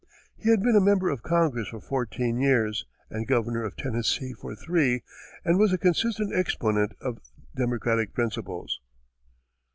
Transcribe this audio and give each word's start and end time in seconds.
He 0.35 0.49
had 0.49 0.63
been 0.63 0.75
a 0.75 0.81
member 0.81 1.09
of 1.09 1.21
Congress 1.21 1.67
for 1.67 1.79
fourteen 1.79 2.37
years, 2.39 2.87
and 3.11 3.27
governor 3.27 3.63
of 3.63 3.77
Tennessee 3.77 4.33
for 4.33 4.55
three, 4.55 5.03
and 5.45 5.59
was 5.59 5.73
a 5.73 5.77
consistent 5.77 6.33
exponent 6.33 6.93
of 6.99 7.19
Democratic 7.55 8.11
principles. 8.15 8.79